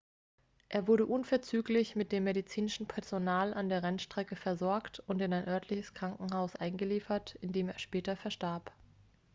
[0.67, 5.93] er wurde unverzüglich von dem medizinischen personal an der rennstrecke versorgt und in ein örtliches
[5.93, 8.71] krankenhaus eingeliefert in dem er später verstarb